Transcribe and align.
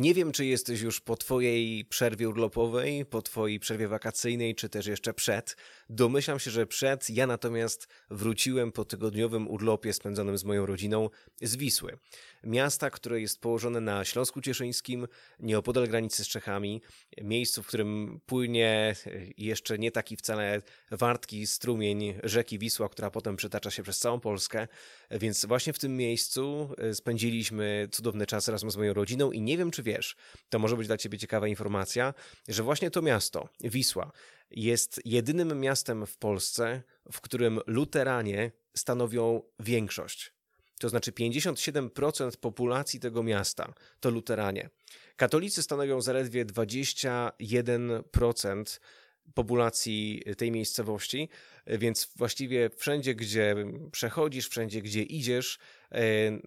Nie 0.00 0.14
wiem, 0.14 0.32
czy 0.32 0.46
jesteś 0.46 0.80
już 0.80 1.00
po 1.00 1.16
Twojej 1.16 1.84
przerwie 1.84 2.28
urlopowej, 2.28 3.06
po 3.06 3.22
Twojej 3.22 3.60
przerwie 3.60 3.88
wakacyjnej, 3.88 4.54
czy 4.54 4.68
też 4.68 4.86
jeszcze 4.86 5.14
przed. 5.14 5.56
Domyślam 5.90 6.38
się, 6.38 6.50
że 6.50 6.66
przed. 6.66 7.10
Ja 7.10 7.26
natomiast 7.26 7.88
wróciłem 8.10 8.72
po 8.72 8.84
tygodniowym 8.84 9.48
urlopie 9.48 9.92
spędzonym 9.92 10.38
z 10.38 10.44
moją 10.44 10.66
rodziną 10.66 11.10
z 11.42 11.56
Wisły. 11.56 11.98
Miasta, 12.44 12.90
które 12.90 13.20
jest 13.20 13.40
położone 13.40 13.80
na 13.80 14.04
Śląsku 14.04 14.40
Cieszyńskim, 14.40 15.06
nieopodal 15.40 15.88
granicy 15.88 16.24
z 16.24 16.28
Czechami, 16.28 16.82
miejscu, 17.22 17.62
w 17.62 17.66
którym 17.66 18.20
płynie 18.26 18.94
jeszcze 19.36 19.78
nie 19.78 19.92
taki 19.92 20.16
wcale 20.16 20.62
wartki 20.90 21.46
strumień 21.46 22.14
rzeki 22.24 22.58
Wisła, 22.58 22.88
która 22.88 23.10
potem 23.10 23.36
przetacza 23.36 23.70
się 23.70 23.82
przez 23.82 23.98
całą 23.98 24.20
Polskę. 24.20 24.68
Więc 25.10 25.44
właśnie 25.44 25.72
w 25.72 25.78
tym 25.78 25.96
miejscu 25.96 26.70
spędziliśmy 26.92 27.88
cudowny 27.92 28.26
czas 28.26 28.48
razem 28.48 28.70
z 28.70 28.76
moją 28.76 28.94
rodziną 28.94 29.32
i 29.32 29.40
nie 29.40 29.58
wiem, 29.58 29.70
czy 29.70 29.82
wiesz, 29.90 30.16
to 30.48 30.58
może 30.58 30.76
być 30.76 30.86
dla 30.86 30.96
ciebie 30.96 31.18
ciekawa 31.18 31.48
informacja, 31.48 32.14
że 32.48 32.62
właśnie 32.62 32.90
to 32.90 33.02
miasto, 33.02 33.48
Wisła, 33.60 34.12
jest 34.50 35.00
jedynym 35.04 35.60
miastem 35.60 36.06
w 36.06 36.16
Polsce, 36.16 36.82
w 37.12 37.20
którym 37.20 37.60
luteranie 37.66 38.52
stanowią 38.76 39.42
większość. 39.60 40.32
To 40.80 40.88
znaczy 40.88 41.12
57% 41.12 42.36
populacji 42.36 43.00
tego 43.00 43.22
miasta 43.22 43.74
to 44.00 44.10
luteranie. 44.10 44.70
Katolicy 45.16 45.62
stanowią 45.62 46.00
zaledwie 46.00 46.46
21% 46.46 48.80
populacji 49.34 50.22
tej 50.38 50.50
miejscowości, 50.50 51.28
więc 51.78 52.12
właściwie 52.16 52.70
wszędzie, 52.76 53.14
gdzie 53.14 53.56
przechodzisz, 53.92 54.48
wszędzie, 54.48 54.82
gdzie 54.82 55.02
idziesz, 55.02 55.58
e, 55.92 56.00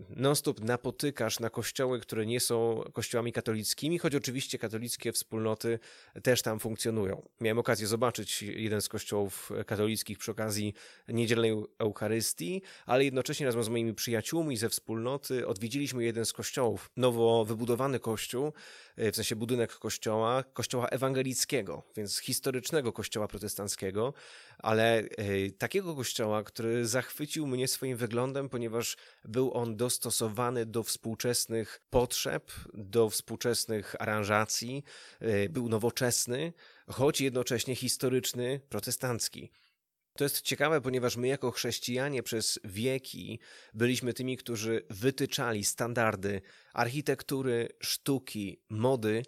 non-stop 0.09 0.62
napotykasz 0.62 1.40
na 1.40 1.49
kościoły, 1.49 1.99
które 1.99 2.26
nie 2.26 2.40
są 2.40 2.84
kościołami 2.94 3.34
katolickimi, 3.34 3.99
choć 3.99 4.16
oczywiście 4.16 4.58
katolickie 4.58 5.12
wspólnoty 5.12 5.80
też 6.23 6.41
tam 6.41 6.59
funkcjonują. 6.59 7.30
Miałem 7.41 7.60
okazję 7.60 7.88
zobaczyć 7.88 8.41
jeden 8.41 8.82
z 8.82 8.90
kościołów 8.90 9.52
katolickich 9.68 10.18
przy 10.18 10.32
okazji 10.32 10.74
niedzielnej 11.07 11.54
Eucharystii, 11.80 12.62
ale 12.85 13.05
jednocześnie 13.05 13.46
razem 13.46 13.63
z 13.63 13.70
moimi 13.70 13.93
przyjaciółmi 13.93 14.58
ze 14.58 14.70
wspólnoty 14.70 15.48
odwiedziliśmy 15.48 16.04
jeden 16.04 16.26
z 16.26 16.34
kościołów, 16.34 16.91
nowo 16.98 17.46
wybudowany 17.46 17.99
kościół, 17.99 18.54
e, 18.96 19.12
w 19.12 19.15
sensie 19.15 19.35
budynek 19.35 19.74
kościoła, 19.74 20.43
kościoła 20.43 20.87
ewangelickiego, 20.87 21.84
więc 21.98 22.18
historycznego 22.18 22.93
kościoła 22.93 23.27
protestanckiego, 23.27 24.13
ale 24.60 25.04
takiego 25.57 25.95
kościoła, 25.95 26.43
który 26.43 26.87
zachwycił 26.87 27.47
mnie 27.47 27.67
swoim 27.67 27.97
wyglądem, 27.97 28.49
ponieważ 28.49 28.97
był 29.25 29.53
on 29.53 29.75
dostosowany 29.75 30.65
do 30.65 30.83
współczesnych 30.83 31.81
potrzeb, 31.89 32.51
do 32.73 33.09
współczesnych 33.09 33.95
aranżacji, 33.99 34.84
był 35.49 35.69
nowoczesny, 35.69 36.53
choć 36.87 37.21
jednocześnie 37.21 37.75
historyczny, 37.75 38.61
protestancki. 38.69 39.51
To 40.17 40.23
jest 40.23 40.41
ciekawe, 40.41 40.81
ponieważ 40.81 41.17
my, 41.17 41.27
jako 41.27 41.51
chrześcijanie, 41.51 42.23
przez 42.23 42.59
wieki 42.63 43.39
byliśmy 43.73 44.13
tymi, 44.13 44.37
którzy 44.37 44.85
wytyczali 44.89 45.63
standardy 45.63 46.41
architektury, 46.73 47.69
sztuki, 47.79 48.61
mody, 48.69 49.23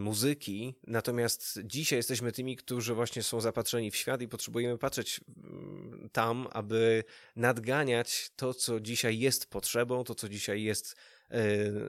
muzyki, 0.00 0.74
natomiast 0.86 1.60
dzisiaj 1.64 1.96
jesteśmy 1.96 2.32
tymi, 2.32 2.56
którzy 2.56 2.94
właśnie 2.94 3.22
są 3.22 3.40
zapatrzeni 3.40 3.90
w 3.90 3.96
świat 3.96 4.22
i 4.22 4.28
potrzebujemy 4.28 4.78
patrzeć 4.78 5.20
mm, 5.44 6.08
tam, 6.12 6.48
aby 6.50 7.04
nadganiać 7.36 8.30
to, 8.36 8.54
co 8.54 8.80
dzisiaj 8.80 9.18
jest 9.18 9.46
potrzebą, 9.46 10.04
to, 10.04 10.14
co 10.14 10.28
dzisiaj 10.28 10.62
jest 10.62 10.96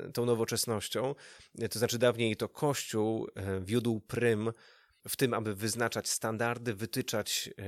y, 0.07 0.11
tą 0.11 0.25
nowoczesnością. 0.25 1.15
To 1.71 1.79
znaczy 1.79 1.97
dawniej 1.97 2.35
to 2.35 2.49
Kościół 2.49 3.27
y, 3.27 3.31
wiódł 3.65 3.99
prym 3.99 4.51
w 5.07 5.15
tym, 5.15 5.33
aby 5.33 5.55
wyznaczać 5.55 6.09
standardy, 6.09 6.73
wytyczać 6.73 7.49
e, 7.57 7.63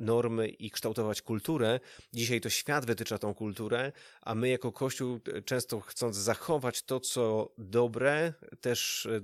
normy 0.00 0.48
i 0.48 0.70
kształtować 0.70 1.22
kulturę. 1.22 1.80
Dzisiaj 2.12 2.40
to 2.40 2.50
świat 2.50 2.86
wytycza 2.86 3.18
tą 3.18 3.34
kulturę, 3.34 3.92
a 4.22 4.34
my 4.34 4.48
jako 4.48 4.72
Kościół, 4.72 5.20
e, 5.34 5.42
często 5.42 5.80
chcąc 5.80 6.16
zachować 6.16 6.82
to, 6.82 7.00
co 7.00 7.52
dobre, 7.58 8.32
też 8.60 9.06
e, 9.06 9.20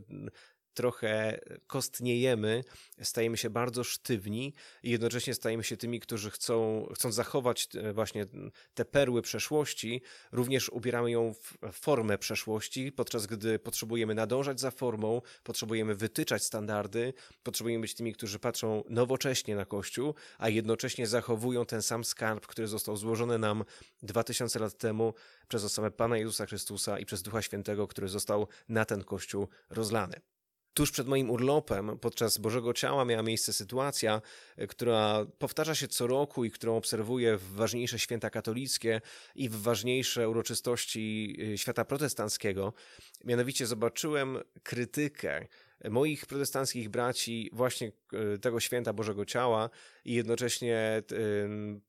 trochę 0.75 1.41
kostniejemy, 1.67 2.65
stajemy 3.03 3.37
się 3.37 3.51
bardzo 3.51 3.85
sztywni 3.85 4.55
i 4.83 4.91
jednocześnie 4.91 5.35
stajemy 5.35 5.65
się 5.65 5.77
tymi, 5.77 6.01
którzy 6.01 6.31
chcą, 6.31 6.87
chcą 6.95 7.13
zachować 7.13 7.69
właśnie 7.95 8.27
te 8.75 8.85
perły 8.85 9.23
przeszłości, 9.23 10.03
również 10.33 10.69
ubieramy 10.69 11.11
ją 11.11 11.35
w 11.35 11.73
formę 11.73 12.19
przeszłości, 12.19 12.93
podczas 12.93 13.27
gdy 13.27 13.59
potrzebujemy 13.59 14.15
nadążać 14.15 14.61
za 14.61 14.71
formą, 14.71 15.23
potrzebujemy 15.43 15.95
wytyczać 15.95 16.45
standardy, 16.45 17.13
potrzebujemy 17.43 17.83
być 17.83 17.95
tymi, 17.95 18.13
którzy 18.13 18.39
patrzą 18.39 18.85
nowocześnie 18.89 19.57
na 19.57 19.65
Kościół, 19.65 20.15
a 20.39 20.49
jednocześnie 20.49 21.07
zachowują 21.07 21.67
ten 21.67 21.83
sam 21.83 22.05
skarb, 22.05 22.47
który 22.47 22.69
został 22.69 22.97
złożony 22.97 23.39
nam 23.39 23.65
2000 24.03 24.59
lat 24.59 24.79
temu 24.79 25.15
przez 25.49 25.65
osobę 25.65 25.91
Pana 25.91 26.19
Jezusa 26.19 26.47
Chrystusa 26.47 26.99
i 26.99 27.05
przez 27.05 27.23
Ducha 27.23 27.43
Świętego, 27.43 27.89
który 27.89 28.09
został 28.09 28.49
na 28.69 28.85
ten 28.85 29.05
Kościół 29.05 29.49
rozlany. 29.71 30.21
Tuż 30.79 30.91
przed 30.91 31.09
moim 31.09 31.31
urlopem, 31.31 31.99
podczas 31.99 32.39
Bożego 32.39 32.73
Ciała, 32.73 33.05
miała 33.05 33.23
miejsce 33.23 33.53
sytuacja, 33.53 34.23
e, 34.57 34.67
która 34.67 35.27
powtarza 35.39 35.75
się 35.75 35.89
co 35.89 36.07
roku 36.07 36.45
i 36.45 36.51
którą 36.51 36.77
obserwuję 36.77 37.37
w 37.37 37.53
ważniejsze 37.53 37.99
święta 37.99 38.31
katolickie 38.31 39.01
i 39.35 39.49
w 39.49 39.63
ważniejsze 39.63 40.29
uroczystości 40.29 41.37
e, 41.53 41.59
świata 41.59 41.85
protestanckiego. 41.85 42.73
Mianowicie 43.25 43.67
zobaczyłem 43.67 44.39
krytykę 44.63 45.47
moich 45.91 46.27
protestanckich 46.27 46.89
braci 46.89 47.51
właśnie 47.53 47.93
e, 48.13 48.39
tego 48.39 48.61
święta 48.61 48.93
Bożego 48.93 49.25
Ciała 49.25 49.71
i 50.09 50.15
jednocześnie 50.15 51.03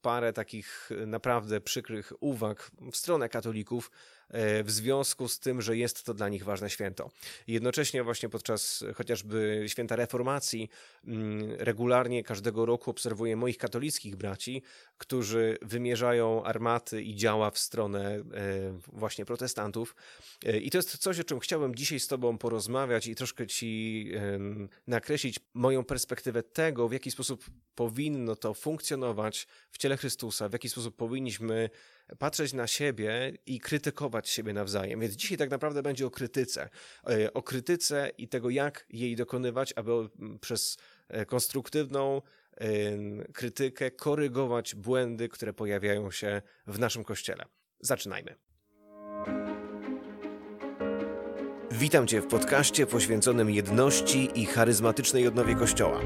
parę 0.02 0.34
takich 0.34 0.90
naprawdę 1.07 1.62
przykrych 1.62 2.13
uwag 2.19 2.72
w 2.91 2.97
stronę 2.97 3.30
katolików, 3.30 3.91
E, 4.30 4.63
w 4.63 4.72
związku 4.72 5.28
z 5.28 5.40
tym, 5.40 5.62
że 5.62 5.78
jest 5.78 6.03
to 6.03 6.13
dla 6.13 6.29
nich 6.29 6.44
ważne 6.44 6.69
święto. 6.69 7.12
Jednocześnie 7.47 8.03
właśnie 8.03 8.29
podczas 8.29 8.84
chociażby 8.96 9.66
święta 9.68 9.96
reformacji 9.96 10.69
regularnie 11.58 12.24
każdego 12.24 12.66
roku 12.66 12.91
obserwuję 12.91 13.35
moich 13.35 13.58
katolickich 13.58 14.16
braci, 14.16 14.62
którzy 14.97 15.58
wymierzają 15.62 16.44
armaty 16.44 17.03
i 17.03 17.16
działa 17.16 17.52
w 17.52 17.59
stronę 17.59 18.16
e, 18.16 18.24
właśnie 18.88 19.25
protestantów. 19.25 19.96
I 20.62 20.72
to 20.72 20.78
jest 20.78 20.97
coś, 20.97 21.19
o 21.19 21.24
czym 21.24 21.40
chciałbym 21.40 21.75
dzisiaj 21.75 22.00
z 22.00 22.08
Tobą 22.08 22.38
porozmawiać 22.38 23.08
i 23.08 23.16
troszkę 23.16 23.47
Ci 23.47 24.12
nakreślić 24.88 25.40
moją 25.53 25.84
perspektywę 25.84 26.44
tego, 26.44 26.88
w 26.88 26.94
jaki 26.94 27.12
sposób 27.12 27.46
powinno 28.09 28.36
to 28.36 28.53
funkcjonować 28.53 29.47
w 29.72 29.78
ciele 29.78 29.97
Chrystusa, 29.97 30.50
w 30.50 30.53
jaki 30.53 30.70
sposób 30.70 30.96
powinniśmy 30.96 31.70
patrzeć 32.20 32.53
na 32.53 32.68
siebie 32.68 33.34
i 33.46 33.59
krytykować 33.59 34.30
siebie 34.30 34.53
nawzajem. 34.53 35.00
Więc 35.00 35.14
dzisiaj 35.14 35.38
tak 35.38 35.50
naprawdę 35.50 35.84
będzie 35.84 36.06
o 36.06 36.12
krytyce. 36.12 36.70
E, 37.09 37.34
o 37.34 37.44
krytyce 37.44 38.12
i 38.18 38.28
tego, 38.28 38.50
jak 38.50 38.86
jej 38.90 39.16
dokonywać, 39.16 39.74
aby 39.75 39.92
przez 40.42 40.78
e, 41.08 41.25
konstruktywną 41.25 42.22
krytykę 43.34 43.92
korygować 43.92 44.76
błędy, 44.76 45.30
które 45.30 45.53
pojawiają 45.53 46.12
się 46.12 46.41
w 46.68 46.80
naszym 46.80 47.03
kościele. 47.03 47.46
Zaczynajmy. 47.80 48.49
Witam 51.79 52.07
Cię 52.07 52.22
w 52.22 52.28
podcaście 52.28 52.88
poświęconym 52.88 53.50
jedności 53.50 54.41
i 54.41 54.45
charyzmatycznej 54.45 55.28
odnowie 55.28 55.56
Kościoła. 55.56 56.00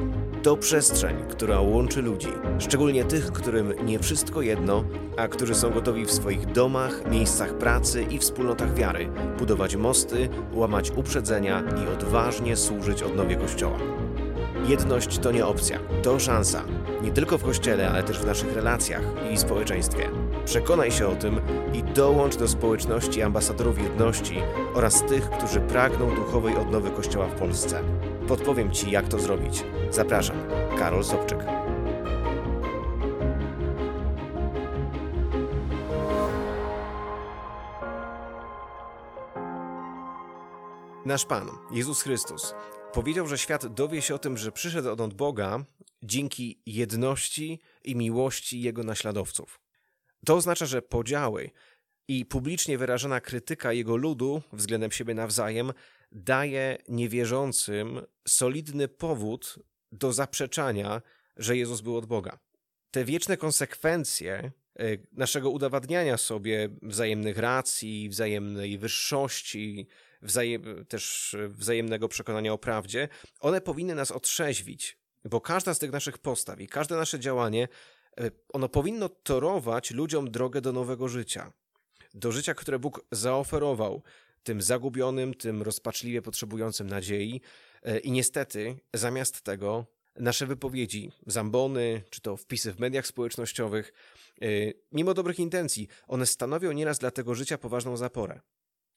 To 0.44 0.58
przestrzeń, 0.58 1.16
która 1.30 1.62
łączy 1.62 2.02
ludzi, 2.02 2.28
szczególnie 2.60 3.04
tych, 3.04 3.32
którym 3.32 3.74
nie 3.86 4.00
wszystko 4.00 4.42
jedno, 4.42 4.84
a 5.18 5.28
którzy 5.28 5.56
są 5.56 5.70
gotowi 5.70 6.06
w 6.06 6.12
swoich 6.12 6.46
domach, 6.46 7.12
miejscach 7.12 7.58
pracy 7.58 8.04
i 8.04 8.20
wspólnotach 8.20 8.76
wiary 8.76 9.10
budować 9.38 9.76
mosty, 9.76 10.30
łamać 10.52 10.92
uprzedzenia 10.92 11.64
i 11.84 11.94
odważnie 11.94 12.58
służyć 12.58 13.04
odnowie 13.04 13.36
Kościoła. 13.36 13.80
Jedność 14.68 15.20
to 15.20 15.32
nie 15.32 15.46
opcja, 15.46 15.80
to 16.04 16.20
szansa. 16.20 16.64
Nie 17.02 17.12
tylko 17.12 17.38
w 17.38 17.44
Kościele, 17.44 17.90
ale 17.90 18.04
też 18.04 18.20
w 18.20 18.26
naszych 18.26 18.54
relacjach 18.54 19.04
i 19.32 19.38
społeczeństwie. 19.38 20.10
Przekonaj 20.46 20.92
się 20.92 21.08
o 21.08 21.16
tym 21.16 21.42
i 21.74 21.84
dołącz 21.84 22.36
do 22.36 22.48
społeczności 22.48 23.22
ambasadorów 23.22 23.84
jedności 23.84 24.36
oraz 24.74 25.04
tych, 25.04 25.30
którzy 25.30 25.60
pragną 25.60 26.16
duchowej 26.16 26.58
odnowy 26.58 26.92
Kościoła 26.92 27.28
w 27.28 27.40
Polsce. 27.40 27.84
Podpowiem 28.28 28.72
Ci, 28.72 28.92
jak 28.92 29.08
to 29.08 29.20
zrobić. 29.20 29.64
Zapraszam, 29.92 30.38
Karol 30.80 31.04
Sobczyk. 31.04 31.40
Nasz 41.06 41.26
Pan, 41.26 41.50
Jezus 41.72 42.02
Chrystus, 42.02 42.54
powiedział, 42.94 43.28
że 43.28 43.38
świat 43.38 43.68
dowie 43.68 44.02
się 44.02 44.16
o 44.16 44.20
tym, 44.20 44.38
że 44.38 44.52
przyszedł 44.52 44.90
on 44.90 45.02
od 45.02 45.14
Boga 45.14 45.66
dzięki 46.04 46.62
jedności 46.66 47.60
i 47.84 47.96
miłości 47.96 48.62
Jego 48.62 48.84
naśladowców. 48.84 49.63
To 50.26 50.36
oznacza, 50.36 50.66
że 50.66 50.82
podziały 50.82 51.50
i 52.08 52.26
publicznie 52.26 52.78
wyrażana 52.78 53.22
krytyka 53.22 53.74
jego 53.74 53.96
ludu 53.96 54.42
względem 54.54 54.92
siebie 54.92 55.14
nawzajem 55.14 55.74
daje 56.12 56.78
niewierzącym 56.88 58.02
solidny 58.28 58.88
powód 58.88 59.60
do 59.92 60.14
zaprzeczania, 60.14 61.02
że 61.38 61.58
Jezus 61.58 61.82
był 61.82 61.98
od 61.98 62.06
Boga. 62.06 62.40
Te 62.92 63.06
wieczne 63.06 63.38
konsekwencje 63.38 64.52
e, 64.80 64.84
naszego 65.12 65.50
udowadniania 65.50 66.18
sobie 66.18 66.70
wzajemnych 66.82 67.38
racji, 67.38 68.10
wzajemnej 68.10 68.78
wyższości, 68.78 69.88
wzajem, 70.22 70.86
też 70.86 71.36
wzajemnego 71.48 72.08
przekonania 72.08 72.54
o 72.54 72.58
prawdzie, 72.58 73.10
one 73.40 73.62
powinny 73.62 73.96
nas 73.96 74.12
otrzeźwić, 74.12 74.98
bo 75.26 75.42
każda 75.42 75.74
z 75.74 75.80
tych 75.80 75.92
naszych 75.92 76.18
postaw 76.18 76.62
i 76.62 76.68
każde 76.68 76.96
nasze 76.96 77.20
działanie, 77.20 77.68
ono 78.54 78.70
powinno 78.70 79.10
torować 79.10 79.92
ludziom 79.92 80.32
drogę 80.32 80.62
do 80.62 80.72
nowego 80.72 81.08
życia. 81.08 81.54
Do 82.14 82.32
życia, 82.32 82.54
które 82.54 82.80
Bóg 82.80 83.06
zaoferował 83.12 84.02
tym 84.44 84.62
zagubionym, 84.62 85.34
tym 85.34 85.62
rozpaczliwie 85.62 86.22
potrzebującym 86.22 86.88
nadziei. 86.88 87.42
E, 87.84 88.00
I 88.00 88.12
niestety, 88.12 88.76
zamiast 88.94 89.42
tego, 89.42 89.86
nasze 90.16 90.48
wypowiedzi, 90.48 91.12
zambony, 91.28 92.02
czy 92.10 92.22
to 92.22 92.38
wpisy 92.38 92.74
w 92.74 92.80
mediach 92.80 93.08
społecznościowych, 93.08 93.94
e, 94.42 94.46
mimo 94.92 95.14
dobrych 95.14 95.40
intencji, 95.40 95.88
one 96.08 96.26
stanowią 96.26 96.72
nieraz 96.72 97.00
dla 97.00 97.12
tego 97.12 97.36
życia 97.36 97.58
poważną 97.58 97.98
zaporę. 97.98 98.40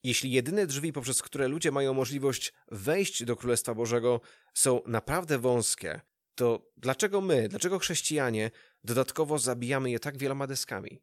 Jeśli 0.04 0.30
jedyne 0.30 0.66
drzwi, 0.66 0.92
poprzez 0.92 1.22
które 1.22 1.48
ludzie 1.48 1.70
mają 1.70 1.94
możliwość 1.94 2.52
wejść 2.70 3.24
do 3.24 3.36
Królestwa 3.36 3.74
Bożego, 3.74 4.20
są 4.54 4.80
naprawdę 4.86 5.38
wąskie, 5.38 6.00
to 6.36 6.72
dlaczego 6.76 7.20
my, 7.20 7.48
dlaczego 7.48 7.78
chrześcijanie 7.78 8.50
dodatkowo 8.84 9.38
zabijamy 9.38 9.90
je 9.90 9.98
tak 9.98 10.18
wieloma 10.18 10.46
deskami? 10.46 11.02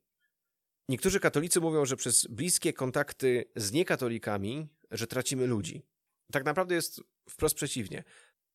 Niektórzy 0.89 1.19
katolicy 1.19 1.62
mówią, 1.62 1.85
że 1.85 1.95
przez 1.95 2.27
bliskie 2.27 2.74
kontakty 2.74 3.45
z 3.56 3.71
niekatolikami, 3.71 4.68
że 4.91 5.07
tracimy 5.07 5.47
ludzi. 5.47 5.81
Tak 6.31 6.45
naprawdę 6.45 6.75
jest 6.75 7.01
wprost 7.30 7.56
przeciwnie. 7.56 8.03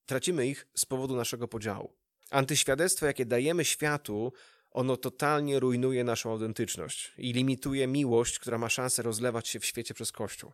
Tracimy 0.07 0.47
ich 0.47 0.67
z 0.75 0.85
powodu 0.85 1.17
naszego 1.17 1.49
podziału. 1.49 1.97
Antyświadectwo, 2.31 3.07
jakie 3.07 3.27
dajemy 3.27 3.65
światu, 3.65 4.33
ono 4.71 4.97
totalnie 4.97 5.61
rujnuje 5.61 6.05
naszą 6.05 6.31
autentyczność 6.31 7.13
i 7.19 7.33
limituje 7.33 7.87
miłość, 7.87 8.39
która 8.39 8.59
ma 8.59 8.69
szansę 8.69 9.03
rozlewać 9.03 9.49
się 9.49 9.61
w 9.61 9.67
świecie 9.67 9.95
przez 9.95 10.13
Kościół. 10.13 10.53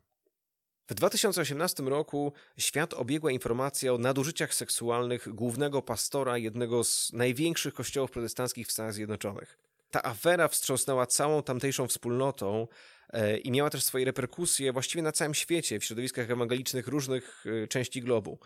W 0.89 0.95
2018 0.95 1.83
roku 1.83 2.33
świat 2.59 2.95
obiegła 2.95 3.31
informacja 3.31 3.93
o 3.93 3.99
nadużyciach 3.99 4.55
seksualnych 4.55 5.35
głównego 5.35 5.83
pastora 5.83 6.39
jednego 6.39 6.85
z 6.85 7.13
największych 7.13 7.75
kościołów 7.75 8.11
protestanckich 8.11 8.69
w 8.69 8.73
Stanach 8.73 8.95
Zjednoczonych. 8.95 9.59
Ta 9.91 10.03
afera 10.03 10.49
wstrząsnęła 10.49 11.07
całą 11.07 11.43
tamtejszą 11.43 11.87
wspólnotą 11.87 12.69
e, 13.13 13.39
i 13.39 13.51
miała 13.51 13.71
też 13.71 13.85
swoje 13.85 14.05
reperkusje 14.05 14.73
właściwie 14.73 15.03
na 15.03 15.13
całym 15.13 15.35
świecie, 15.35 15.81
w 15.81 15.85
środowiskach 15.85 16.31
ewangelicznych 16.31 16.89
różnych 16.89 17.45
e, 17.47 17.69
części 17.69 18.03
globu. 18.03 18.39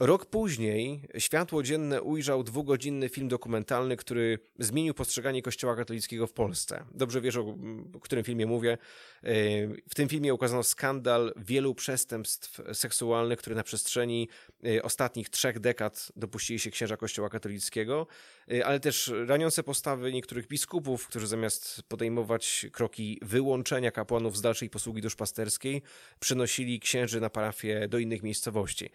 Rok 0.00 0.26
później 0.26 1.08
światło 1.18 1.62
dzienne 1.62 2.02
ujrzał 2.02 2.42
dwugodzinny 2.42 3.08
film 3.08 3.28
dokumentalny, 3.28 3.96
który 3.96 4.38
zmienił 4.58 4.94
postrzeganie 4.94 5.42
Kościoła 5.42 5.76
katolickiego 5.76 6.26
w 6.26 6.32
Polsce. 6.32 6.84
Dobrze 6.94 7.20
wiesz, 7.20 7.36
o 7.36 7.56
którym 8.02 8.24
filmie 8.24 8.46
mówię. 8.46 8.72
E, 8.72 8.78
w 9.88 9.94
tym 9.94 10.08
filmie 10.08 10.34
ukazano 10.34 10.62
skandal 10.62 11.34
wielu 11.36 11.74
przestępstw 11.74 12.60
seksualnych, 12.72 13.38
które 13.38 13.56
na 13.56 13.62
przestrzeni 13.62 14.28
e, 14.66 14.82
ostatnich 14.82 15.30
trzech 15.30 15.60
dekad 15.60 16.12
dopuścili 16.16 16.58
się 16.58 16.70
księża 16.70 16.96
Kościoła 16.96 17.28
katolickiego, 17.28 18.06
e, 18.52 18.66
ale 18.66 18.80
też 18.80 19.12
raniące 19.26 19.62
postawy 19.62 20.12
niektórych 20.12 20.46
biskupów, 20.46 21.06
którzy 21.06 21.26
zamiast 21.26 21.82
podejmować 21.82 22.66
kroki 22.72 23.18
wyłączenia 23.22 23.90
kapłanów 23.90 24.36
z 24.36 24.40
dalszej 24.40 24.70
posługi 24.70 25.02
duszpasterskiej, 25.02 25.82
przenosili 26.20 26.80
księży 26.80 27.20
na 27.20 27.30
parafię 27.30 27.88
do 27.88 27.98
innych 27.98 28.22
miejscowości. 28.22 28.90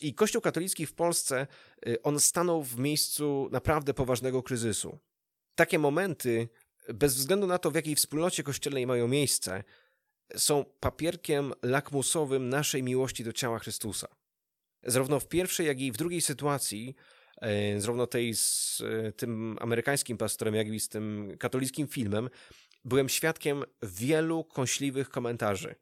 I 0.00 0.14
Kościół 0.14 0.42
katolicki 0.42 0.86
w 0.86 0.94
Polsce, 0.94 1.46
y, 1.88 2.02
on 2.02 2.20
stanął 2.20 2.62
w 2.62 2.78
miejscu 2.78 3.48
naprawdę 3.52 3.94
poważnego 3.94 4.42
kryzysu. 4.42 4.98
Takie 5.54 5.78
momenty, 5.78 6.48
bez 6.94 7.14
względu 7.14 7.46
na 7.46 7.58
to, 7.58 7.70
w 7.70 7.74
jakiej 7.74 7.96
wspólnocie 7.96 8.42
kościelnej 8.42 8.86
mają 8.86 9.08
miejsce, 9.08 9.64
są 10.36 10.64
papierkiem 10.80 11.52
lakmusowym 11.62 12.48
naszej 12.48 12.82
miłości 12.82 13.24
do 13.24 13.32
ciała 13.32 13.58
Chrystusa. 13.58 14.08
Zarówno 14.82 15.20
w 15.20 15.28
pierwszej, 15.28 15.66
jak 15.66 15.80
i 15.80 15.92
w 15.92 15.96
drugiej 15.96 16.20
sytuacji, 16.20 16.96
y, 17.76 17.80
zarówno 17.80 18.06
tej 18.06 18.34
z 18.34 18.80
y, 18.80 19.12
tym 19.16 19.56
amerykańskim 19.60 20.16
pastorem, 20.16 20.54
jak 20.54 20.68
i 20.68 20.80
z 20.80 20.88
tym 20.88 21.36
katolickim 21.38 21.88
filmem, 21.88 22.30
byłem 22.84 23.08
świadkiem 23.08 23.64
wielu 23.82 24.44
kąśliwych 24.44 25.08
komentarzy, 25.08 25.74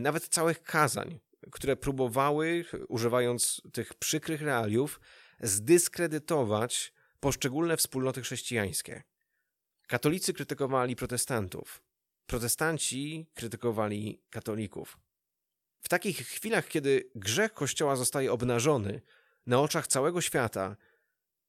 nawet 0.00 0.28
całych 0.28 0.62
kazań, 0.62 1.20
które 1.52 1.76
próbowały, 1.76 2.64
używając 2.88 3.62
tych 3.72 3.94
przykrych 3.94 4.42
realiów, 4.42 5.00
zdyskredytować 5.40 6.92
poszczególne 7.20 7.76
wspólnoty 7.76 8.22
chrześcijańskie. 8.22 9.02
Katolicy 9.86 10.32
krytykowali 10.32 10.96
protestantów, 10.96 11.82
protestanci 12.26 13.26
krytykowali 13.34 14.22
katolików. 14.30 14.98
W 15.80 15.88
takich 15.88 16.18
chwilach, 16.18 16.68
kiedy 16.68 17.10
grzech 17.14 17.52
Kościoła 17.52 17.96
zostaje 17.96 18.32
obnażony 18.32 19.00
na 19.46 19.60
oczach 19.60 19.86
całego 19.86 20.20
świata, 20.20 20.76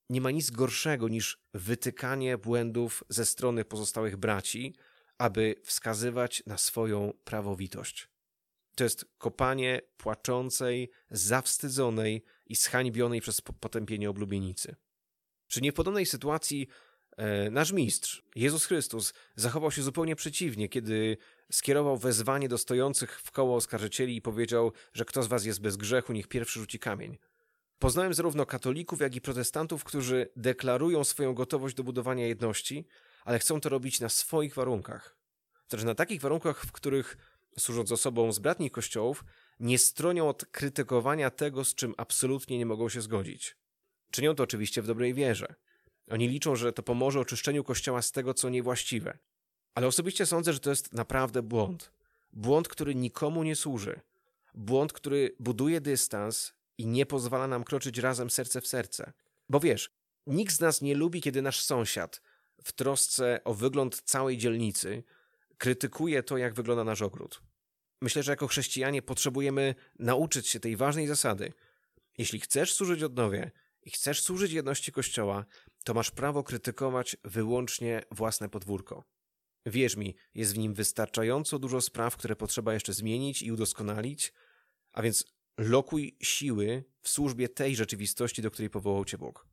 nie 0.10 0.22
ma 0.22 0.32
nic 0.32 0.52
gorszego 0.52 1.08
niż 1.08 1.38
wytykanie 1.54 2.38
błędów 2.38 3.04
ze 3.10 3.26
strony 3.26 3.66
pozostałych 3.66 4.18
braci, 4.18 4.76
aby 5.18 5.56
wskazywać 5.64 6.44
na 6.46 6.58
swoją 6.58 7.14
prawowitość. 7.24 8.15
To 8.75 8.83
jest 8.83 9.06
kopanie 9.18 9.81
płaczącej, 9.98 10.92
zawstydzonej 11.10 12.24
i 12.45 12.56
zhańbionej 12.56 13.22
przez 13.22 13.42
potępienie 13.42 14.10
oblubienicy. 14.10 14.75
Przy 15.48 15.62
niepodobnej 15.62 16.06
sytuacji 16.06 16.68
e, 17.18 17.51
nasz 17.51 17.72
mistrz, 17.72 18.24
Jezus 18.36 18.66
Chrystus, 18.66 19.13
zachował 19.36 19.72
się 19.72 19.81
zupełnie 19.81 20.16
przeciwnie, 20.16 20.69
kiedy 20.69 21.18
skierował 21.51 21.98
wezwanie 21.98 22.50
do 22.50 22.57
stojących 22.57 23.22
w 23.22 23.31
koło 23.31 23.56
oskarżycieli 23.56 24.16
i 24.16 24.22
powiedział, 24.22 24.72
że 24.94 25.06
kto 25.06 25.24
z 25.24 25.27
was 25.27 25.45
jest 25.45 25.62
bez 25.62 25.77
grzechu, 25.77 26.13
niech 26.13 26.27
pierwszy 26.27 26.60
rzuci 26.60 26.80
kamień. 26.80 27.18
Poznałem 27.80 28.13
zarówno 28.13 28.45
katolików, 28.45 29.01
jak 29.01 29.16
i 29.16 29.22
protestantów, 29.22 29.83
którzy 29.83 30.30
deklarują 30.36 31.04
swoją 31.04 31.33
gotowość 31.33 31.75
do 31.75 31.83
budowania 31.83 32.27
jedności, 32.27 32.88
ale 33.25 33.39
chcą 33.39 33.62
to 33.62 33.69
robić 33.69 34.00
na 34.00 34.10
swoich 34.10 34.56
warunkach. 34.56 35.18
Znaczy 35.69 35.86
na 35.86 35.95
takich 35.95 36.22
warunkach, 36.22 36.66
w 36.66 36.72
których 36.72 37.18
służąc 37.60 37.92
osobom 37.92 38.34
z 38.34 38.40
bratnich 38.40 38.72
kościołów, 38.72 39.24
nie 39.60 39.78
stronią 39.78 40.30
od 40.30 40.46
krytykowania 40.46 41.30
tego, 41.30 41.66
z 41.66 41.75
czym 41.75 41.94
absolutnie 41.98 42.58
nie 42.58 42.65
mogą 42.65 42.89
się 42.89 43.01
zgodzić. 43.01 43.56
Czynią 44.12 44.36
to 44.36 44.44
oczywiście 44.44 44.82
w 44.82 44.88
dobrej 44.88 45.13
wierze. 45.13 45.56
Oni 46.10 46.27
liczą, 46.27 46.56
że 46.56 46.74
to 46.74 46.84
pomoże 46.84 47.20
oczyszczeniu 47.20 47.63
kościoła 47.63 48.01
z 48.01 48.12
tego, 48.12 48.34
co 48.34 48.50
niewłaściwe. 48.50 49.18
Ale 49.75 49.88
osobiście 49.88 50.25
sądzę, 50.25 50.53
że 50.53 50.60
to 50.60 50.70
jest 50.70 50.94
naprawdę 50.94 51.41
błąd. 51.41 51.91
Błąd, 52.34 52.68
który 52.68 52.96
nikomu 52.96 53.44
nie 53.44 53.56
służy. 53.56 54.00
Błąd, 54.53 54.94
który 54.94 55.36
buduje 55.39 55.82
dystans 55.82 56.53
i 56.77 56.88
nie 56.88 57.06
pozwala 57.06 57.48
nam 57.48 57.63
kroczyć 57.63 57.98
razem 57.98 58.30
serce 58.30 58.62
w 58.62 58.68
serce. 58.68 59.13
Bo 59.50 59.60
wiesz, 59.60 59.89
nikt 60.27 60.53
z 60.53 60.60
nas 60.60 60.82
nie 60.82 60.96
lubi, 60.96 61.22
kiedy 61.22 61.41
nasz 61.41 61.62
sąsiad, 61.62 62.22
w 62.63 62.72
trosce 62.72 63.39
o 63.44 63.53
wygląd 63.53 64.01
całej 64.01 64.38
dzielnicy, 64.38 65.03
krytykuje 65.58 66.24
to, 66.24 66.38
jak 66.38 66.54
wygląda 66.54 66.84
nasz 66.84 67.02
ogród. 67.02 67.42
Myślę, 68.02 68.24
że 68.24 68.32
jako 68.32 68.48
chrześcijanie 68.48 69.02
potrzebujemy 69.02 69.76
nauczyć 70.00 70.48
się 70.48 70.60
tej 70.60 70.76
ważnej 70.76 71.08
zasady. 71.08 71.54
Jeśli 72.18 72.40
chcesz 72.40 72.74
służyć 72.74 73.04
odnowie 73.04 73.52
i 73.84 73.92
chcesz 73.92 74.22
służyć 74.22 74.52
jedności 74.52 74.92
Kościoła, 74.92 75.46
to 75.84 75.94
masz 75.94 76.12
prawo 76.12 76.44
krytykować 76.44 77.18
wyłącznie 77.24 78.02
własne 78.12 78.50
podwórko. 78.50 79.04
Wierz 79.66 79.96
mi, 79.96 80.16
jest 80.34 80.54
w 80.54 80.58
nim 80.58 80.74
wystarczająco 80.74 81.60
dużo 81.60 81.82
spraw, 81.82 82.18
które 82.18 82.36
potrzeba 82.36 82.74
jeszcze 82.74 82.94
zmienić 82.94 83.42
i 83.42 83.52
udoskonalić, 83.52 84.34
a 84.92 85.02
więc 85.02 85.26
lokuj 85.58 86.18
siły 86.22 86.84
w 87.02 87.10
służbie 87.10 87.50
tej 87.50 87.76
rzeczywistości, 87.76 88.42
do 88.42 88.52
której 88.52 88.70
powołał 88.70 89.06
Cię 89.06 89.18
Bóg. 89.18 89.48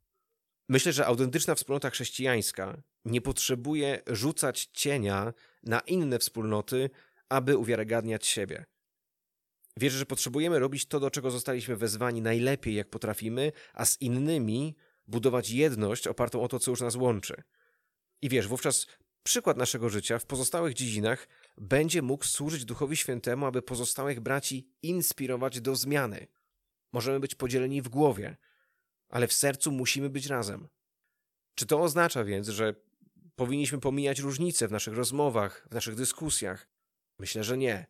Myślę, 0.68 0.92
że 0.92 1.06
autentyczna 1.06 1.54
wspólnota 1.54 1.90
chrześcijańska 1.90 2.82
nie 3.04 3.20
potrzebuje 3.20 4.02
rzucać 4.06 4.70
cienia 4.72 5.32
na 5.62 5.80
inne 5.80 6.18
wspólnoty, 6.18 6.90
aby 7.28 7.56
uwiarygadniać 7.56 8.26
siebie. 8.26 8.64
Wierzę, 9.76 9.98
że 9.98 10.06
potrzebujemy 10.06 10.58
robić 10.58 10.86
to, 10.86 11.00
do 11.00 11.10
czego 11.10 11.30
zostaliśmy 11.30 11.76
wezwani 11.76 12.22
najlepiej, 12.22 12.74
jak 12.74 12.90
potrafimy, 12.90 13.52
a 13.74 13.84
z 13.84 14.00
innymi 14.00 14.76
budować 15.06 15.50
jedność 15.50 16.06
opartą 16.06 16.42
o 16.42 16.48
to, 16.48 16.58
co 16.58 16.70
już 16.70 16.80
nas 16.80 16.96
łączy. 16.96 17.42
I 18.22 18.28
wiesz, 18.28 18.48
wówczas 18.48 18.86
przykład 19.22 19.56
naszego 19.56 19.88
życia 19.88 20.18
w 20.18 20.26
pozostałych 20.26 20.74
dziedzinach 20.74 21.28
będzie 21.58 22.02
mógł 22.02 22.24
służyć 22.24 22.64
Duchowi 22.64 22.96
Świętemu, 22.96 23.46
aby 23.46 23.62
pozostałych 23.62 24.20
braci 24.20 24.68
inspirować 24.82 25.60
do 25.60 25.76
zmiany. 25.76 26.26
Możemy 26.92 27.20
być 27.20 27.34
podzieleni 27.34 27.82
w 27.82 27.88
głowie, 27.88 28.36
ale 29.08 29.26
w 29.26 29.32
sercu 29.32 29.72
musimy 29.72 30.10
być 30.10 30.26
razem. 30.26 30.68
Czy 31.54 31.66
to 31.66 31.82
oznacza 31.82 32.24
więc, 32.24 32.48
że 32.48 32.74
powinniśmy 33.42 33.78
pomijać 33.78 34.18
różnice 34.18 34.68
w 34.68 34.72
naszych 34.72 34.94
rozmowach, 34.94 35.66
w 35.70 35.74
naszych 35.74 35.94
dyskusjach, 35.94 36.68
Myślę, 37.18 37.44
że 37.44 37.58
nie. 37.58 37.86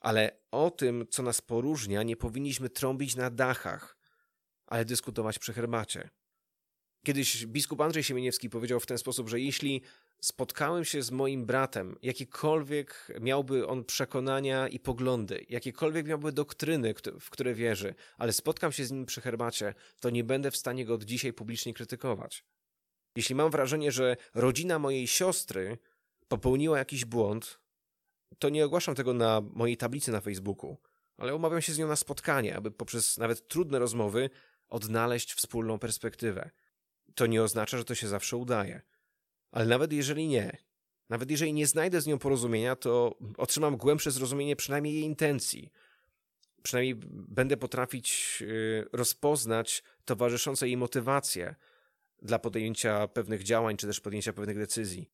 Ale 0.00 0.38
o 0.50 0.70
tym, 0.70 1.06
co 1.10 1.22
nas 1.22 1.40
poróżnia, 1.40 2.02
nie 2.02 2.16
powinniśmy 2.16 2.70
trąbić 2.70 3.16
na 3.16 3.30
dachach, 3.30 3.96
ale 4.66 4.84
dyskutować 4.84 5.38
przy 5.38 5.52
herbacie. 5.52 6.10
Kiedyś 7.06 7.46
biskup 7.46 7.80
Andrzej 7.80 8.02
Siemieniewski 8.02 8.50
powiedział 8.50 8.80
w 8.80 8.86
ten 8.86 8.98
sposób, 8.98 9.28
że 9.28 9.40
jeśli 9.40 9.82
spotkałem 10.20 10.84
się 10.84 11.02
z 11.02 11.10
moim 11.10 11.46
bratem, 11.46 11.96
jakiekolwiek 12.02 13.12
miałby 13.20 13.66
on 13.66 13.84
przekonania 13.84 14.68
i 14.68 14.80
poglądy, 14.80 15.46
jakiekolwiek 15.48 16.06
miałby 16.06 16.32
doktryny, 16.32 16.94
w 17.20 17.30
które 17.30 17.54
wierzy, 17.54 17.94
ale 18.18 18.32
spotkam 18.32 18.72
się 18.72 18.84
z 18.84 18.92
nim 18.92 19.06
przy 19.06 19.20
herbacie, 19.20 19.74
to 20.00 20.10
nie 20.10 20.24
będę 20.24 20.50
w 20.50 20.56
stanie 20.56 20.84
go 20.84 20.94
od 20.94 21.04
dzisiaj 21.04 21.32
publicznie 21.32 21.74
krytykować. 21.74 22.44
Jeśli 23.16 23.34
mam 23.34 23.50
wrażenie, 23.50 23.92
że 23.92 24.16
rodzina 24.34 24.78
mojej 24.78 25.06
siostry 25.06 25.78
popełniła 26.28 26.78
jakiś 26.78 27.04
błąd, 27.04 27.60
to 28.38 28.48
nie 28.48 28.64
ogłaszam 28.64 28.94
tego 28.94 29.14
na 29.14 29.42
mojej 29.54 29.76
tablicy 29.76 30.12
na 30.12 30.20
Facebooku, 30.20 30.76
ale 31.16 31.34
umawiam 31.34 31.62
się 31.62 31.72
z 31.72 31.78
nią 31.78 31.88
na 31.88 31.96
spotkanie, 31.96 32.56
aby 32.56 32.70
poprzez 32.70 33.18
nawet 33.18 33.48
trudne 33.48 33.78
rozmowy 33.78 34.30
odnaleźć 34.68 35.34
wspólną 35.34 35.78
perspektywę. 35.78 36.50
To 37.14 37.26
nie 37.26 37.42
oznacza, 37.42 37.78
że 37.78 37.84
to 37.84 37.94
się 37.94 38.08
zawsze 38.08 38.36
udaje. 38.36 38.82
Ale 39.50 39.66
nawet 39.66 39.92
jeżeli 39.92 40.28
nie, 40.28 40.56
nawet 41.08 41.30
jeżeli 41.30 41.52
nie 41.52 41.66
znajdę 41.66 42.00
z 42.00 42.06
nią 42.06 42.18
porozumienia, 42.18 42.76
to 42.76 43.18
otrzymam 43.36 43.76
głębsze 43.76 44.10
zrozumienie 44.10 44.56
przynajmniej 44.56 44.94
jej 44.94 45.02
intencji. 45.02 45.72
Przynajmniej 46.62 46.94
będę 47.28 47.56
potrafić 47.56 48.38
y, 48.42 48.88
rozpoznać 48.92 49.82
towarzyszące 50.04 50.66
jej 50.66 50.76
motywacje 50.76 51.54
dla 52.22 52.38
podjęcia 52.38 53.08
pewnych 53.08 53.42
działań, 53.42 53.76
czy 53.76 53.86
też 53.86 54.00
podjęcia 54.00 54.32
pewnych 54.32 54.58
decyzji. 54.58 55.10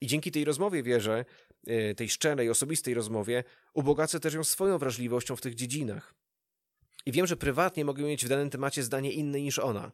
I 0.00 0.06
dzięki 0.06 0.32
tej 0.32 0.44
rozmowie 0.44 0.82
wierzę, 0.82 1.24
y, 1.68 1.94
tej 1.94 2.08
szczerej, 2.08 2.50
osobistej 2.50 2.94
rozmowie, 2.94 3.44
ubogacę 3.74 4.20
też 4.20 4.34
ją 4.34 4.44
swoją 4.44 4.78
wrażliwością 4.78 5.36
w 5.36 5.40
tych 5.40 5.54
dziedzinach. 5.54 6.14
I 7.06 7.12
wiem, 7.12 7.26
że 7.26 7.36
prywatnie 7.36 7.84
mogę 7.84 8.02
mieć 8.02 8.24
w 8.24 8.28
danym 8.28 8.50
temacie 8.50 8.82
zdanie 8.82 9.12
inne 9.12 9.40
niż 9.40 9.58
ona. 9.58 9.92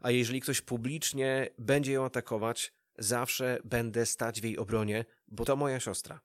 A 0.00 0.10
jeżeli 0.10 0.40
ktoś 0.40 0.60
publicznie 0.60 1.50
będzie 1.58 1.92
ją 1.92 2.04
atakować, 2.04 2.72
zawsze 2.98 3.58
będę 3.64 4.06
stać 4.06 4.40
w 4.40 4.44
jej 4.44 4.58
obronie, 4.58 5.04
bo 5.28 5.44
to 5.44 5.56
moja 5.56 5.80
siostra. 5.80 6.20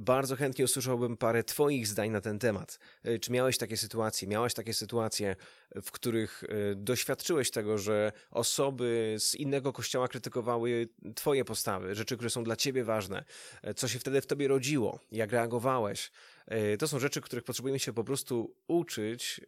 Bardzo 0.00 0.36
chętnie 0.36 0.64
usłyszałbym 0.64 1.16
parę 1.16 1.44
Twoich 1.44 1.86
zdań 1.86 2.10
na 2.10 2.20
ten 2.20 2.38
temat. 2.38 2.78
E, 3.04 3.18
czy 3.18 3.32
miałeś 3.32 3.58
takie 3.58 3.76
sytuacje, 3.76 4.28
miałaś 4.28 4.54
takie 4.54 4.74
sytuacje, 4.74 5.36
w 5.82 5.90
których 5.90 6.44
e, 6.44 6.74
doświadczyłeś 6.74 7.50
tego, 7.50 7.78
że 7.78 8.12
osoby 8.30 9.16
z 9.18 9.34
innego 9.34 9.72
kościoła 9.72 10.08
krytykowały 10.08 10.88
Twoje 11.14 11.44
postawy, 11.44 11.94
rzeczy, 11.94 12.16
które 12.16 12.30
są 12.30 12.44
dla 12.44 12.56
Ciebie 12.56 12.84
ważne? 12.84 13.24
E, 13.62 13.74
co 13.74 13.88
się 13.88 13.98
wtedy 13.98 14.20
w 14.20 14.26
Tobie 14.26 14.48
rodziło? 14.48 14.98
Jak 15.12 15.32
reagowałeś? 15.32 16.10
E, 16.46 16.76
to 16.76 16.88
są 16.88 16.98
rzeczy, 16.98 17.20
których 17.20 17.44
potrzebujemy 17.44 17.78
się 17.78 17.92
po 17.92 18.04
prostu 18.04 18.54
uczyć, 18.68 19.40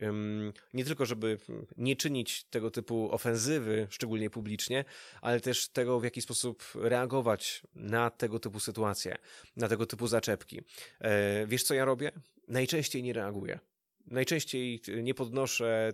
nie 0.74 0.84
tylko 0.84 1.06
żeby 1.06 1.38
nie 1.76 1.96
czynić 1.96 2.44
tego 2.44 2.70
typu 2.70 3.12
ofensywy, 3.12 3.86
szczególnie 3.90 4.30
publicznie, 4.30 4.84
ale 5.20 5.40
też 5.40 5.68
tego, 5.68 6.00
w 6.00 6.04
jaki 6.04 6.22
sposób 6.22 6.64
reagować 6.74 7.62
na 7.74 8.10
tego 8.10 8.38
typu 8.38 8.60
sytuacje, 8.60 9.16
na 9.56 9.68
tego 9.68 9.86
typu 9.86 10.06
zaczepki. 10.06 10.60
E, 11.00 11.46
wiesz, 11.46 11.62
co 11.62 11.74
ja 11.74 11.84
robię? 11.84 12.12
Najczęściej 12.48 13.02
nie 13.02 13.12
reaguję. 13.12 13.58
Najczęściej 14.06 14.80
nie 15.02 15.14
podnoszę 15.14 15.92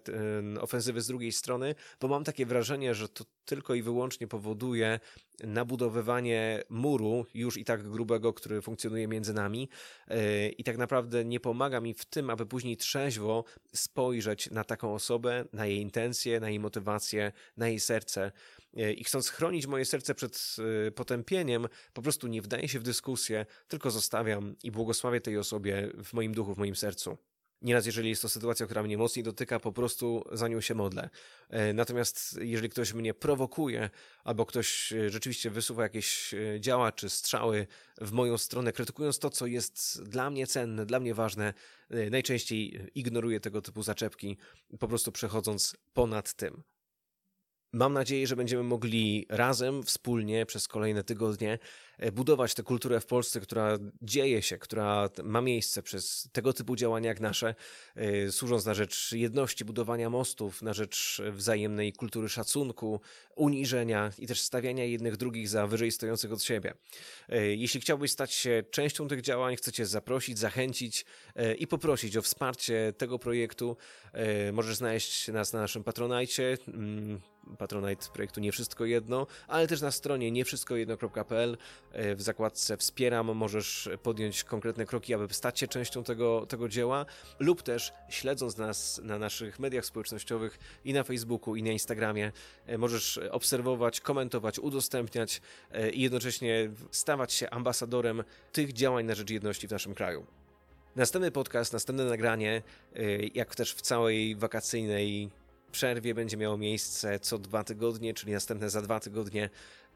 ofensywy 0.61 1.01
z 1.01 1.07
drugiej 1.07 1.33
strony, 1.33 1.75
bo 2.01 2.09
mam 2.09 2.25
takie 2.25 2.47
wrażenie, 2.47 2.95
że 2.95 3.09
to 3.09 3.25
tylko 3.45 3.75
i 3.75 3.83
wyłącznie 3.83 4.27
powoduje 4.27 5.01
nabudowywanie 5.45 6.63
muru, 6.69 7.27
już 7.35 7.57
i 7.57 7.65
tak 7.65 7.89
grubego, 7.89 8.33
który 8.33 8.63
funkcjonuje 8.63 9.09
między 9.09 9.35
nami, 9.35 9.69
e, 10.09 10.49
i 10.49 10.65
tak 10.65 10.79
naprawdę 10.79 11.25
nie 11.25 11.41
pomaga 11.41 11.81
mi 11.81 11.95
w 11.95 12.05
tym, 12.05 12.31
aby 12.31 12.47
później 12.47 12.77
trzeźwo 12.77 13.45
spojrzeć 13.75 14.51
na 14.51 14.65
taką 14.65 14.95
osobę, 14.95 15.45
na 15.53 15.67
jej 15.67 15.79
intencje, 15.79 16.41
na 16.41 16.49
jej 16.49 16.61
motywacje, 16.61 17.33
na 17.57 17.69
jej 17.69 17.81
serce. 17.81 18.33
E, 18.77 18.93
I 18.93 19.05
chcąc 19.05 19.29
chronić 19.29 19.67
moje 19.67 19.85
serce 19.85 20.15
przed 20.15 20.57
e, 20.87 20.91
potępieniem, 20.91 21.67
po 21.93 22.03
prostu 22.03 22.27
nie 22.27 22.43
wdaję 22.43 22.69
się 22.69 22.79
w 22.79 22.83
dyskusję, 22.83 23.47
tylko 23.69 23.91
zostawiam 23.91 24.57
i 24.63 24.71
błogosławię 24.71 25.21
tej 25.21 25.39
osobie 25.39 25.91
w 26.05 26.13
moim 26.13 26.35
duchu, 26.35 26.55
w 26.55 26.59
moim 26.59 26.77
sercu. 26.77 27.19
Nieraz, 27.63 27.87
jeżeli 27.87 28.09
jest 28.09 28.23
to 28.23 28.29
sytuacja, 28.29 28.67
która 28.67 28.83
mnie 28.83 28.99
mocniej 28.99 29.23
dotyka, 29.23 29.61
po 29.61 29.73
prostu 29.73 30.25
za 30.33 30.49
nią 30.49 30.61
się 30.61 30.75
modlę. 30.75 31.11
E, 31.49 31.73
natomiast 31.73 32.39
jeżeli 32.43 32.69
ktoś 32.69 32.93
mnie 32.93 33.15
prowokuje, 33.15 33.91
albo 34.25 34.47
ktoś 34.47 34.93
e, 34.93 35.11
rzeczywiście 35.11 35.51
wysuwa 35.51 35.83
jakieś 35.83 36.35
e, 36.35 36.61
działa 36.61 36.93
czy 36.93 37.11
strzały 37.11 37.67
w 38.01 38.13
moją 38.13 38.39
stronę, 38.39 38.73
krytykując 38.73 39.19
to, 39.19 39.31
co 39.31 39.47
jest 39.47 40.03
dla 40.03 40.31
mnie 40.31 40.47
cenne, 40.47 40.87
dla 40.87 41.01
mnie 41.01 41.15
ważne, 41.15 41.55
najczęściej 42.11 42.91
ignoruję 42.95 43.41
tego 43.41 43.63
typu 43.63 43.83
zaczepki, 43.83 44.37
po 44.79 44.89
prostu 44.89 45.13
przechodząc 45.13 45.77
ponad 45.93 46.35
tym. 46.35 46.63
Mam 47.73 47.93
nadzieję, 47.93 48.27
że 48.27 48.37
będziemy 48.37 48.63
mogli 48.63 49.27
razem, 49.29 49.83
wspólnie 49.83 50.47
przez 50.47 50.69
kolejne 50.69 51.05
tygodnie 51.05 51.59
E, 52.01 52.13
budować 52.13 52.55
tę 52.55 52.63
kulturę 52.63 53.01
w 53.01 53.07
Polsce, 53.07 53.41
która 53.41 53.79
dzieje 54.03 54.43
się, 54.43 54.59
która 54.59 55.09
ma 55.25 55.41
miejsce 55.41 55.83
przez 55.83 56.29
tego 56.33 56.53
typu 56.53 56.77
działania 56.77 57.09
jak 57.09 57.21
nasze, 57.21 57.55
e, 57.97 58.33
służąc 58.33 58.65
na 58.65 58.75
rzecz 58.75 59.13
jedności, 59.13 59.65
budowania 59.65 60.11
mostów, 60.11 60.63
na 60.63 60.73
rzecz 60.73 61.23
wzajemnej 61.33 61.93
kultury 61.93 62.29
szacunku, 62.29 63.01
uniżenia 63.37 64.11
i 64.19 64.27
też 64.27 64.41
stawiania 64.41 64.85
jednych 64.85 65.17
drugich 65.17 65.49
za 65.49 65.67
wyżej 65.67 65.93
stojących 65.93 66.33
od 66.33 66.43
siebie. 66.43 66.75
E, 67.29 67.47
jeśli 67.47 67.81
chciałbyś 67.81 68.11
stać 68.11 68.33
się 68.33 68.63
częścią 68.71 69.09
tych 69.09 69.21
działań, 69.21 69.57
chcecie 69.57 69.87
zaprosić, 69.87 70.39
zachęcić 70.39 71.05
i 71.59 71.67
poprosić 71.67 72.17
o 72.17 72.23
wsparcie 72.23 72.93
tego 72.99 73.19
projektu, 73.19 73.77
możesz 74.53 74.77
znaleźć 74.77 75.29
nas 75.29 75.53
na 75.53 75.61
naszym 75.61 75.85
Patronajcie. 75.85 76.59
Patronite 77.59 78.07
projektu 78.13 78.41
Nie 78.41 78.53
Wszystko 78.53 78.85
Jedno, 78.85 79.27
ale 79.49 79.67
też 79.67 79.81
na 79.81 79.91
stronie 79.91 80.31
niewszystkojedno.pl 80.31 81.57
E, 81.93 82.15
w 82.15 82.23
zakładce 82.23 82.77
Wspieram 82.77 83.37
możesz 83.37 83.89
podjąć 84.03 84.45
konkretne 84.45 84.87
kroki, 84.87 85.15
aby 85.15 85.35
stać 85.35 85.61
się 85.61 85.69
częścią 85.69 86.05
tego, 86.05 86.47
tego 86.47 86.69
dzieła, 86.69 87.07
lub 87.39 87.63
też 87.63 87.93
śledząc 88.09 88.57
nas 88.57 89.01
na 89.05 89.19
naszych 89.19 89.59
mediach 89.59 89.85
społecznościowych 89.85 90.59
i 90.85 90.93
na 90.93 91.05
Facebooku, 91.05 91.57
i 91.57 91.63
na 91.63 91.71
Instagramie, 91.71 92.33
e, 92.67 92.79
możesz 92.79 93.19
obserwować, 93.19 94.01
komentować, 94.01 94.59
udostępniać 94.59 95.41
e, 95.73 95.91
i 95.91 96.01
jednocześnie 96.01 96.71
stawać 96.91 97.33
się 97.33 97.51
ambasadorem 97.51 98.25
tych 98.53 98.73
działań 98.73 99.07
na 99.07 99.15
rzecz 99.15 99.31
jedności 99.31 99.69
w 99.69 99.71
naszym 99.71 99.95
kraju. 99.95 100.27
Następny 100.97 101.31
podcast, 101.31 101.73
następne 101.73 102.05
nagranie, 102.05 102.63
jak 103.35 103.55
też 103.55 103.75
w 103.75 103.81
całej 103.81 104.37
wakacyjnej 104.37 105.31
przerwie 105.71 106.15
będzie 106.15 106.37
miało 106.37 106.57
miejsce 106.57 107.21
co 107.21 107.39
dwa 107.39 107.65
tygodnie, 107.65 108.15
czyli 108.15 108.33
następne 108.33 108.71
za 108.71 108.83
dwa 108.83 109.01
tygodnie 109.01 109.51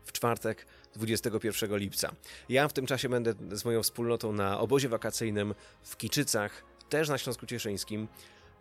w 0.04 0.12
czwartek 0.12 0.66
21 0.94 1.76
lipca. 1.76 2.12
Ja 2.48 2.68
w 2.68 2.72
tym 2.72 2.86
czasie 2.86 3.08
będę 3.08 3.34
z 3.52 3.64
moją 3.64 3.82
wspólnotą 3.82 4.32
na 4.32 4.60
obozie 4.60 4.88
wakacyjnym 4.88 5.54
w 5.82 5.96
Kiczycach, 5.96 6.64
też 6.88 7.08
na 7.08 7.18
Śląsku 7.18 7.46
Cieszyńskim, 7.46 8.08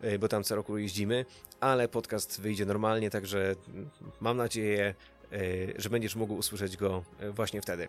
e, 0.00 0.18
bo 0.18 0.28
tam 0.28 0.44
co 0.44 0.56
roku 0.56 0.78
jeździmy, 0.78 1.24
ale 1.60 1.88
podcast 1.88 2.40
wyjdzie 2.40 2.66
normalnie, 2.66 3.10
także 3.10 3.56
mam 4.20 4.36
nadzieję, 4.36 4.94
e, 5.32 5.36
że 5.76 5.90
będziesz 5.90 6.16
mógł 6.16 6.34
usłyszeć 6.34 6.76
go 6.76 7.04
e, 7.18 7.30
właśnie 7.30 7.62
wtedy. 7.62 7.88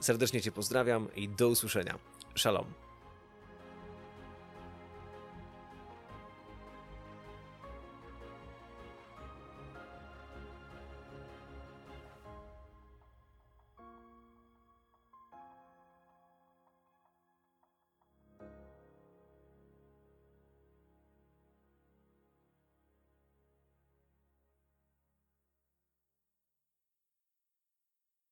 Serdecznie 0.00 0.40
Cię 0.40 0.52
pozdrawiam 0.52 1.08
i 1.16 1.28
do 1.28 1.48
usłyszenia. 1.48 1.98
Shalom. 2.36 2.91